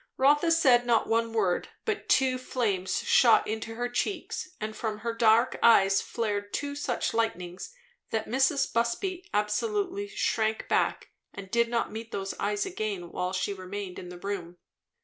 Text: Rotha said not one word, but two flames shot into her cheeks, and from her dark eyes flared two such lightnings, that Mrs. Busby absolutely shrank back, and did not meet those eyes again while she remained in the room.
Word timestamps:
Rotha 0.17 0.49
said 0.49 0.87
not 0.87 1.05
one 1.05 1.31
word, 1.31 1.67
but 1.85 2.09
two 2.09 2.39
flames 2.39 3.03
shot 3.03 3.45
into 3.47 3.75
her 3.75 3.87
cheeks, 3.87 4.49
and 4.59 4.75
from 4.75 5.01
her 5.05 5.13
dark 5.13 5.59
eyes 5.61 6.01
flared 6.01 6.51
two 6.51 6.73
such 6.75 7.13
lightnings, 7.13 7.75
that 8.09 8.25
Mrs. 8.27 8.73
Busby 8.73 9.29
absolutely 9.31 10.07
shrank 10.07 10.67
back, 10.67 11.11
and 11.35 11.51
did 11.51 11.69
not 11.69 11.91
meet 11.91 12.11
those 12.11 12.33
eyes 12.39 12.65
again 12.65 13.11
while 13.11 13.31
she 13.31 13.53
remained 13.53 13.99
in 13.99 14.09
the 14.09 14.17
room. 14.17 14.57